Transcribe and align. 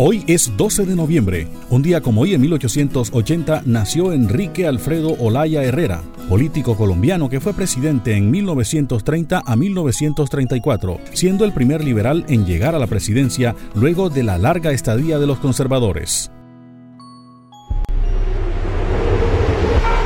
Hoy 0.00 0.22
es 0.28 0.56
12 0.56 0.86
de 0.86 0.94
noviembre. 0.94 1.48
Un 1.70 1.82
día 1.82 2.00
como 2.00 2.20
hoy, 2.20 2.32
en 2.32 2.40
1880, 2.42 3.64
nació 3.66 4.12
Enrique 4.12 4.68
Alfredo 4.68 5.16
Olaya 5.18 5.64
Herrera, 5.64 6.02
político 6.28 6.76
colombiano 6.76 7.28
que 7.28 7.40
fue 7.40 7.52
presidente 7.52 8.16
en 8.16 8.30
1930 8.30 9.42
a 9.44 9.56
1934, 9.56 11.00
siendo 11.12 11.44
el 11.44 11.52
primer 11.52 11.82
liberal 11.82 12.24
en 12.28 12.46
llegar 12.46 12.76
a 12.76 12.78
la 12.78 12.86
presidencia 12.86 13.56
luego 13.74 14.08
de 14.08 14.22
la 14.22 14.38
larga 14.38 14.70
estadía 14.70 15.18
de 15.18 15.26
los 15.26 15.40
conservadores. 15.40 16.30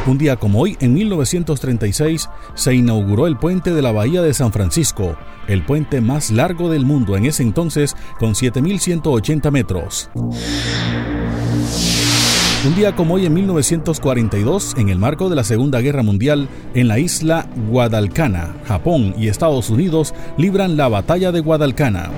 Un 0.05 0.19
día 0.19 0.35
como 0.35 0.61
hoy, 0.61 0.77
en 0.81 0.95
1936, 0.95 2.29
se 2.55 2.75
inauguró 2.75 3.29
el 3.29 3.37
puente 3.37 3.73
de 3.73 3.83
la 3.83 3.93
Bahía 3.93 4.21
de 4.21 4.35
San 4.35 4.53
Francisco, 4.53 5.17
el 5.47 5.65
puente 5.65 6.01
más 6.01 6.33
largo 6.33 6.69
del 6.69 6.85
mundo 6.85 7.17
en 7.17 7.25
ese 7.25 7.45
entonces, 7.45 7.95
con 8.19 8.35
7.180 8.35 9.51
metros. 9.53 10.11
Un 12.65 12.75
día 12.75 12.97
como 12.97 13.15
hoy 13.15 13.27
en 13.27 13.35
1942, 13.35 14.75
en 14.77 14.89
el 14.89 14.99
marco 14.99 15.29
de 15.29 15.37
la 15.37 15.45
Segunda 15.45 15.81
Guerra 15.81 16.03
Mundial, 16.03 16.49
en 16.75 16.89
la 16.89 16.99
isla 16.99 17.47
Guadalcana, 17.71 18.57
Japón 18.67 19.15
y 19.17 19.29
Estados 19.29 19.71
Unidos 19.71 20.15
libran 20.37 20.77
la 20.77 20.89
Batalla 20.89 21.31
de 21.31 21.41
Guadalcana. 21.41 22.11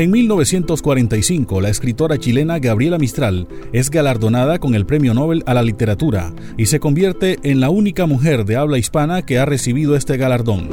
En 0.00 0.10
1945, 0.12 1.60
la 1.60 1.68
escritora 1.68 2.16
chilena 2.16 2.58
Gabriela 2.58 2.96
Mistral 2.96 3.46
es 3.74 3.90
galardonada 3.90 4.58
con 4.58 4.74
el 4.74 4.86
Premio 4.86 5.12
Nobel 5.12 5.42
a 5.44 5.52
la 5.52 5.62
Literatura 5.62 6.32
y 6.56 6.64
se 6.64 6.80
convierte 6.80 7.38
en 7.42 7.60
la 7.60 7.68
única 7.68 8.06
mujer 8.06 8.46
de 8.46 8.56
habla 8.56 8.78
hispana 8.78 9.20
que 9.20 9.38
ha 9.38 9.44
recibido 9.44 9.96
este 9.96 10.16
galardón. 10.16 10.70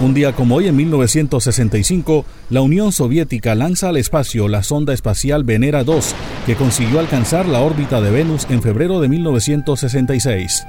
Un 0.00 0.12
día 0.12 0.32
como 0.32 0.56
hoy, 0.56 0.66
en 0.66 0.74
1965, 0.74 2.24
la 2.50 2.62
Unión 2.62 2.90
Soviética 2.90 3.54
lanza 3.54 3.90
al 3.90 3.98
espacio 3.98 4.48
la 4.48 4.64
sonda 4.64 4.92
espacial 4.92 5.44
Venera 5.44 5.84
2, 5.84 6.16
que 6.46 6.56
consiguió 6.56 6.98
alcanzar 6.98 7.46
la 7.46 7.60
órbita 7.60 8.00
de 8.00 8.10
Venus 8.10 8.44
en 8.50 8.60
febrero 8.60 9.00
de 9.00 9.06
1966. 9.06 10.66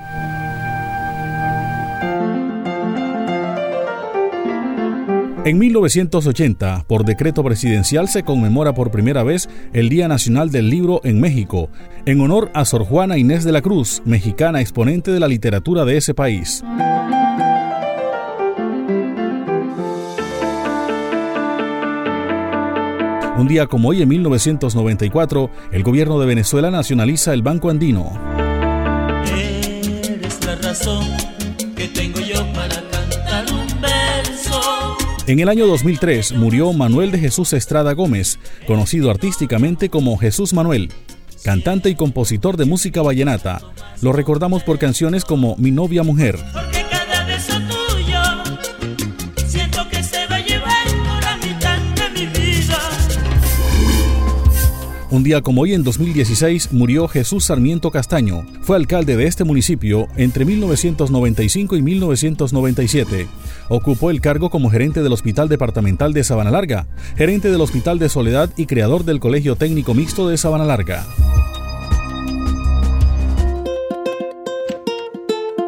En 5.47 5.59
1980, 5.59 6.83
por 6.89 7.05
decreto 7.05 7.41
presidencial, 7.41 8.09
se 8.09 8.23
conmemora 8.23 8.73
por 8.73 8.91
primera 8.91 9.23
vez 9.23 9.47
el 9.71 9.87
Día 9.87 10.09
Nacional 10.09 10.51
del 10.51 10.69
Libro 10.69 10.99
en 11.05 11.21
México, 11.21 11.69
en 12.05 12.19
honor 12.19 12.51
a 12.53 12.65
Sor 12.65 12.83
Juana 12.83 13.17
Inés 13.17 13.45
de 13.45 13.53
la 13.53 13.61
Cruz, 13.61 14.01
mexicana 14.03 14.59
exponente 14.59 15.09
de 15.09 15.21
la 15.21 15.29
literatura 15.29 15.85
de 15.85 15.95
ese 15.95 16.13
país. 16.13 16.65
Un 23.37 23.47
día 23.47 23.67
como 23.67 23.87
hoy, 23.87 24.01
en 24.01 24.09
1994, 24.09 25.49
el 25.71 25.83
gobierno 25.83 26.19
de 26.19 26.25
Venezuela 26.25 26.71
nacionaliza 26.71 27.33
el 27.33 27.41
Banco 27.41 27.69
Andino. 27.69 28.19
Eres 29.33 30.45
la 30.45 30.55
razón 30.57 31.05
que 31.73 31.87
tengo 31.87 32.19
yo 32.19 32.45
para. 32.51 32.86
En 35.27 35.41
el 35.41 35.49
año 35.49 35.67
2003 35.67 36.31
murió 36.31 36.71
Manuel 36.71 37.11
de 37.11 37.19
Jesús 37.19 37.51
Estrada 37.51 37.91
Gómez, 37.91 38.39
conocido 38.65 39.11
artísticamente 39.11 39.89
como 39.89 40.17
Jesús 40.17 40.53
Manuel, 40.53 40.89
cantante 41.43 41.89
y 41.89 41.95
compositor 41.95 42.55
de 42.55 42.63
música 42.63 43.01
vallenata. 43.01 43.59
Lo 44.01 44.13
recordamos 44.13 44.63
por 44.63 44.79
canciones 44.79 45.25
como 45.25 45.57
Mi 45.57 45.69
novia 45.69 46.03
mujer, 46.03 46.39
Un 55.09 55.23
día 55.23 55.41
como 55.41 55.61
hoy, 55.61 55.73
en 55.73 55.83
2016, 55.83 56.73
murió 56.73 57.07
Jesús 57.07 57.45
Sarmiento 57.45 57.91
Castaño. 57.91 58.45
Fue 58.61 58.75
alcalde 58.75 59.15
de 59.15 59.25
este 59.25 59.45
municipio 59.45 60.09
entre 60.17 60.43
1995 60.43 61.77
y 61.77 61.81
1997. 61.81 63.27
Ocupó 63.69 64.11
el 64.11 64.19
cargo 64.19 64.49
como 64.49 64.69
gerente 64.69 65.01
del 65.01 65.13
Hospital 65.13 65.47
Departamental 65.47 66.11
de 66.11 66.25
Sabana 66.25 66.51
Larga, 66.51 66.87
gerente 67.15 67.49
del 67.49 67.61
Hospital 67.61 67.99
de 67.99 68.09
Soledad 68.09 68.49
y 68.57 68.65
creador 68.65 69.05
del 69.05 69.21
Colegio 69.21 69.55
Técnico 69.55 69.93
Mixto 69.93 70.27
de 70.27 70.35
Sabana 70.35 70.65
Larga. 70.65 71.05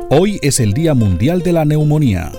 Hoy 0.09 0.39
es 0.41 0.59
el 0.59 0.73
Día 0.73 0.93
Mundial 0.95 1.43
de 1.43 1.53
la 1.53 1.63
Neumonía. 1.63 2.33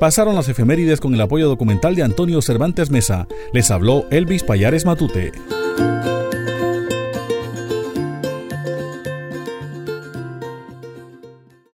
Pasaron 0.00 0.34
las 0.34 0.48
efemérides 0.48 1.00
con 1.00 1.12
el 1.12 1.20
apoyo 1.20 1.48
documental 1.48 1.94
de 1.96 2.02
Antonio 2.02 2.40
Cervantes 2.40 2.90
Mesa. 2.90 3.28
Les 3.52 3.70
habló 3.70 4.06
Elvis 4.10 4.42
Payares 4.42 4.86
Matute. 4.86 5.32